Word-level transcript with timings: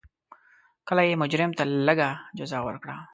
کله 0.87 1.01
یې 1.09 1.19
مجرم 1.23 1.51
ته 1.57 1.63
لږه 1.87 2.09
جزا 2.37 2.59
ورکړه. 2.67 2.95